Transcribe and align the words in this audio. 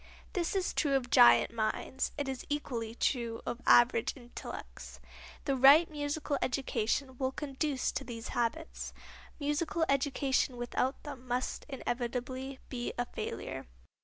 This 0.33 0.55
is 0.55 0.73
true 0.73 0.95
of 0.95 1.11
giant 1.11 1.53
minds; 1.53 2.11
it 2.17 2.27
is 2.27 2.43
equally 2.49 2.95
true 2.95 3.39
of 3.45 3.61
average 3.67 4.17
intellects. 4.17 4.99
The 5.45 5.55
right 5.55 5.91
musical 5.91 6.39
education 6.41 7.19
will 7.19 7.31
conduce 7.31 7.91
to 7.91 8.03
these 8.03 8.29
habits. 8.29 8.93
Musical 9.39 9.85
education 9.87 10.57
without 10.57 11.03
them 11.03 11.27
must 11.27 11.67
inevitably 11.69 12.57
be 12.67 12.93
a 12.97 13.05
failure. 13.05 13.67